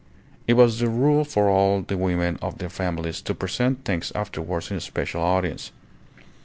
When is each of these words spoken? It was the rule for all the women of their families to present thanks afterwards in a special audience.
It 0.47 0.53
was 0.55 0.79
the 0.79 0.87
rule 0.89 1.23
for 1.23 1.47
all 1.47 1.83
the 1.83 1.95
women 1.95 2.39
of 2.41 2.57
their 2.57 2.71
families 2.71 3.21
to 3.21 3.35
present 3.35 3.85
thanks 3.85 4.11
afterwards 4.15 4.71
in 4.71 4.77
a 4.77 4.81
special 4.81 5.21
audience. 5.21 5.71